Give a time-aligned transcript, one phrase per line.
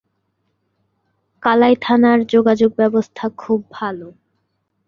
[1.43, 4.07] কালাই থানার যোগাযোগ ব্যবস্থা খুব ভালো।